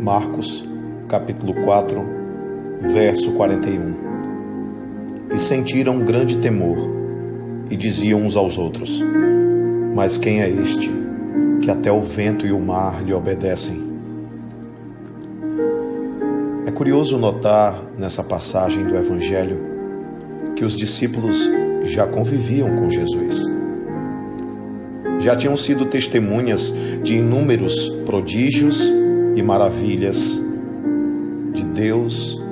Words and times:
Marcos, 0.00 0.62
capítulo 1.08 1.54
4, 1.54 2.04
verso 2.92 3.32
41. 3.32 3.94
E 5.34 5.38
sentiram 5.38 5.98
grande 6.00 6.36
temor, 6.36 6.76
e 7.70 7.76
diziam 7.76 8.20
uns 8.20 8.36
aos 8.36 8.58
outros: 8.58 9.02
Mas 9.94 10.18
quem 10.18 10.42
é 10.42 10.50
este, 10.50 10.90
que 11.62 11.70
até 11.70 11.90
o 11.90 12.00
vento 12.00 12.46
e 12.46 12.52
o 12.52 12.60
mar 12.60 13.02
lhe 13.02 13.14
obedecem? 13.14 13.96
É 16.66 16.70
curioso 16.70 17.16
notar 17.16 17.82
nessa 17.98 18.22
passagem 18.22 18.84
do 18.84 18.96
Evangelho 18.96 19.58
que 20.54 20.64
os 20.64 20.76
discípulos 20.76 21.48
já 21.84 22.06
conviviam 22.06 22.68
com 22.76 22.90
Jesus. 22.90 23.44
Já 25.20 25.34
tinham 25.34 25.56
sido 25.56 25.86
testemunhas 25.86 26.72
de 27.02 27.14
inúmeros 27.14 27.88
prodígios 28.04 29.05
e 29.36 29.42
maravilhas 29.42 30.40
de 31.52 31.62
Deus 31.62 32.42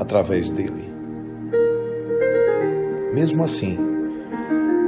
através 0.00 0.50
dele. 0.50 0.92
Mesmo 3.14 3.44
assim, 3.44 3.78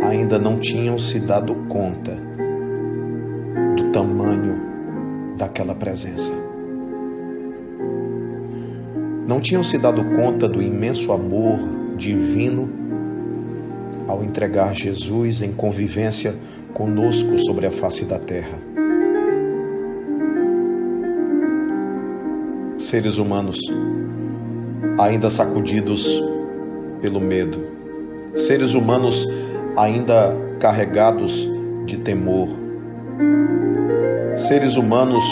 ainda 0.02 0.36
não 0.36 0.58
tinham 0.58 0.98
se 0.98 1.20
dado 1.20 1.54
conta 1.68 2.18
do 3.76 3.92
tamanho 3.92 4.60
daquela 5.38 5.76
presença. 5.76 6.32
Não 9.28 9.40
tinham 9.40 9.62
se 9.62 9.78
dado 9.78 10.04
conta 10.16 10.48
do 10.48 10.60
imenso 10.60 11.12
amor 11.12 11.58
divino 11.96 12.68
ao 14.08 14.24
entregar 14.24 14.74
Jesus 14.74 15.40
em 15.40 15.52
convivência 15.52 16.34
conosco 16.74 17.38
sobre 17.38 17.66
a 17.66 17.70
face 17.70 18.04
da 18.04 18.18
terra. 18.18 18.75
Seres 22.86 23.18
humanos 23.18 23.58
ainda 24.96 25.28
sacudidos 25.28 26.22
pelo 27.00 27.20
medo, 27.20 27.58
seres 28.32 28.74
humanos 28.74 29.26
ainda 29.76 30.36
carregados 30.60 31.52
de 31.84 31.96
temor, 31.96 32.48
seres 34.36 34.76
humanos 34.76 35.24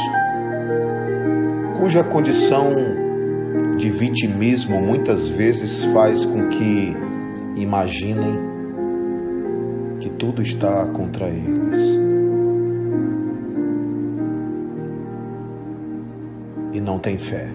cuja 1.79 2.03
condição 2.03 2.73
de 3.79 3.89
vitimismo 3.89 4.81
muitas 4.81 5.29
vezes 5.29 5.85
faz 5.87 6.25
com 6.25 6.49
que 6.49 6.97
imaginem 7.55 8.37
que 10.01 10.11
tudo 10.11 10.43
está 10.43 10.87
contra 10.87 11.29
eles. 11.29 12.14
E 16.75 16.81
não 16.81 16.99
têm 16.99 17.17
fé, 17.17 17.49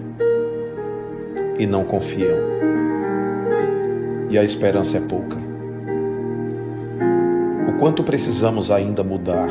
e 1.58 1.66
não 1.66 1.84
confiam, 1.84 2.38
e 4.30 4.38
a 4.38 4.42
esperança 4.42 4.96
é 4.96 5.00
pouca. 5.00 5.36
O 7.68 7.78
quanto 7.78 8.02
precisamos 8.02 8.70
ainda 8.70 9.04
mudar, 9.04 9.50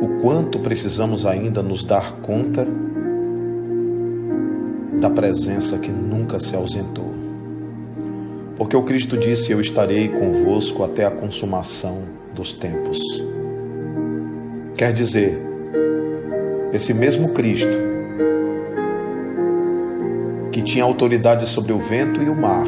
o 0.00 0.20
quanto 0.22 0.58
precisamos 0.58 1.26
ainda 1.26 1.62
nos 1.62 1.84
dar 1.84 2.14
conta 2.22 2.66
da 4.98 5.10
presença 5.10 5.78
que 5.78 5.90
nunca 5.90 6.40
se 6.40 6.56
ausentou. 6.56 7.12
Porque 8.56 8.74
o 8.74 8.82
Cristo 8.82 9.18
disse: 9.18 9.52
Eu 9.52 9.60
estarei 9.60 10.08
convosco 10.08 10.82
até 10.82 11.04
a 11.04 11.10
consumação 11.10 12.02
dos 12.34 12.54
tempos. 12.54 12.98
Quer 14.74 14.94
dizer, 14.94 15.38
esse 16.72 16.94
mesmo 16.94 17.30
Cristo 17.30 17.95
que 20.56 20.62
tinha 20.62 20.84
autoridade 20.84 21.46
sobre 21.46 21.70
o 21.70 21.78
vento 21.78 22.22
e 22.22 22.30
o 22.30 22.34
mar, 22.34 22.66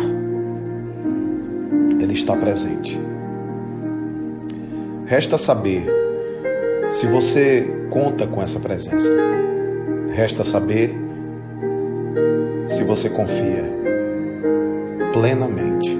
ele 1.99 2.13
está 2.13 2.37
presente. 2.37 3.01
Resta 5.07 5.39
saber 5.39 5.87
se 6.91 7.07
você 7.07 7.67
conta 7.89 8.27
com 8.27 8.43
essa 8.43 8.61
presença. 8.61 9.09
Resta 10.13 10.45
saber 10.45 10.95
se 12.67 12.85
você 12.85 13.09
confia 13.09 13.73
plenamente. 15.15 15.99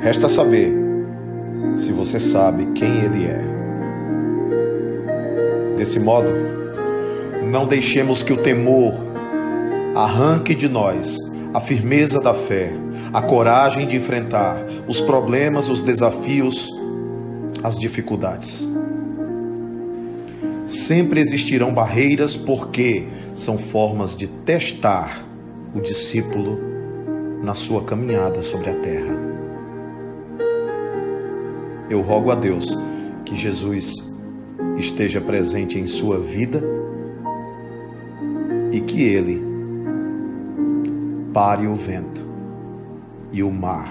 Resta 0.00 0.28
saber 0.28 0.70
se 1.76 1.92
você 1.92 2.20
sabe 2.20 2.66
quem 2.74 2.98
Ele 2.98 3.24
é. 3.24 3.40
Desse 5.78 5.98
modo, 5.98 6.28
não 7.50 7.66
deixemos 7.66 8.22
que 8.22 8.34
o 8.34 8.36
temor 8.36 9.07
Arranque 9.98 10.54
de 10.54 10.68
nós 10.68 11.18
a 11.52 11.60
firmeza 11.60 12.20
da 12.20 12.32
fé, 12.32 12.72
a 13.12 13.20
coragem 13.20 13.84
de 13.84 13.96
enfrentar 13.96 14.64
os 14.86 15.00
problemas, 15.00 15.68
os 15.68 15.80
desafios, 15.80 16.72
as 17.64 17.76
dificuldades. 17.76 18.64
Sempre 20.64 21.18
existirão 21.18 21.74
barreiras 21.74 22.36
porque 22.36 23.08
são 23.32 23.58
formas 23.58 24.14
de 24.14 24.28
testar 24.28 25.26
o 25.74 25.80
discípulo 25.80 26.60
na 27.42 27.56
sua 27.56 27.82
caminhada 27.82 28.40
sobre 28.40 28.70
a 28.70 28.74
terra. 28.76 29.18
Eu 31.90 32.02
rogo 32.02 32.30
a 32.30 32.36
Deus 32.36 32.78
que 33.24 33.34
Jesus 33.34 33.94
esteja 34.76 35.20
presente 35.20 35.76
em 35.76 35.88
sua 35.88 36.20
vida 36.20 36.62
e 38.70 38.80
que 38.80 39.02
Ele 39.02 39.47
pare 41.32 41.66
o 41.66 41.74
vento 41.74 42.26
e 43.32 43.42
o 43.42 43.50
mar. 43.50 43.88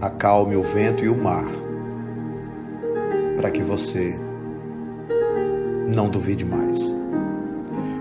Acalme 0.00 0.56
o 0.56 0.62
vento 0.62 1.04
e 1.04 1.08
o 1.08 1.16
mar, 1.16 1.46
para 3.36 3.50
que 3.50 3.62
você 3.62 4.18
não 5.94 6.08
duvide 6.08 6.44
mais. 6.44 6.94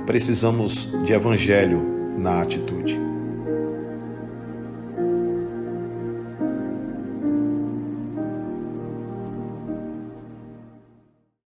Precisamos 0.06 0.92
de 1.04 1.14
evangelho 1.14 1.82
na 2.18 2.42
atitude. 2.42 3.11